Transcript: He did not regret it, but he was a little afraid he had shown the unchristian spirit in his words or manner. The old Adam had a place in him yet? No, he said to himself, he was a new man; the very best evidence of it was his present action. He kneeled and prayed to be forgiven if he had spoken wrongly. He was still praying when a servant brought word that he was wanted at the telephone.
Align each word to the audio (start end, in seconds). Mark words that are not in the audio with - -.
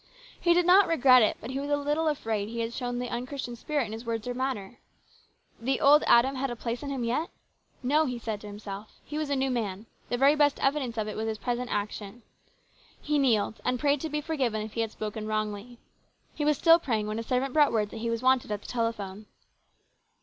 He 0.39 0.55
did 0.55 0.65
not 0.65 0.87
regret 0.87 1.21
it, 1.21 1.37
but 1.39 1.51
he 1.51 1.59
was 1.59 1.69
a 1.69 1.77
little 1.77 2.07
afraid 2.07 2.49
he 2.49 2.61
had 2.61 2.73
shown 2.73 2.97
the 2.97 3.09
unchristian 3.11 3.55
spirit 3.55 3.85
in 3.85 3.91
his 3.91 4.03
words 4.03 4.27
or 4.27 4.33
manner. 4.33 4.79
The 5.59 5.79
old 5.79 6.03
Adam 6.07 6.37
had 6.37 6.49
a 6.49 6.55
place 6.55 6.81
in 6.81 6.89
him 6.89 7.03
yet? 7.03 7.29
No, 7.83 8.05
he 8.07 8.17
said 8.17 8.41
to 8.41 8.47
himself, 8.47 8.99
he 9.05 9.19
was 9.19 9.29
a 9.29 9.35
new 9.35 9.51
man; 9.51 9.85
the 10.09 10.17
very 10.17 10.33
best 10.35 10.59
evidence 10.59 10.97
of 10.97 11.07
it 11.07 11.15
was 11.15 11.27
his 11.27 11.37
present 11.37 11.69
action. 11.71 12.23
He 12.99 13.19
kneeled 13.19 13.61
and 13.63 13.79
prayed 13.79 14.01
to 14.01 14.09
be 14.09 14.21
forgiven 14.21 14.63
if 14.63 14.73
he 14.73 14.81
had 14.81 14.89
spoken 14.89 15.27
wrongly. 15.27 15.77
He 16.33 16.45
was 16.45 16.57
still 16.57 16.79
praying 16.79 17.05
when 17.05 17.19
a 17.19 17.23
servant 17.23 17.53
brought 17.53 17.71
word 17.71 17.91
that 17.91 17.97
he 17.97 18.09
was 18.09 18.23
wanted 18.23 18.51
at 18.51 18.61
the 18.63 18.67
telephone. 18.67 19.27